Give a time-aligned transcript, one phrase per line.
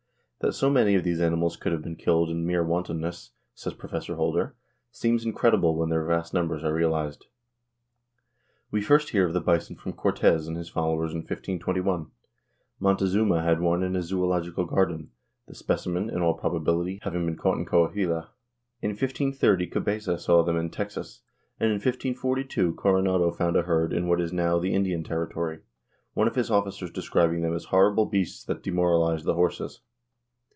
[0.43, 4.07] That so many of these animals could have been killed in mere wantonness, says Prof.
[4.07, 4.55] Holder,
[4.89, 7.27] seems incredible when their vast numbers are realized.
[8.71, 12.07] We first hear of the bison from Cortez and his followers in 1521.
[12.79, 15.11] Montezuma had one in a zoölogical garden,
[15.45, 18.29] the specimen, in all probability, having been caught in Coahuila.
[18.81, 21.21] In 1530 Cabeza saw them in Texas,
[21.59, 25.59] and in 1542 Coronado found a herd in what is now the Indian Territory,
[26.15, 29.81] one of his officers describing them as horrible beasts that demoralized the horses.